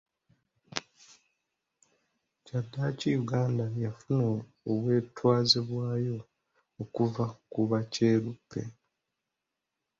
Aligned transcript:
Kyaddaaki 2.45 3.07
Uganda 3.23 3.65
yafuna 3.83 4.25
obwetwaze 4.71 5.59
bwayo 5.69 6.17
okuva 6.81 7.25
ku 7.51 7.61
Bakyeruppe. 7.69 8.61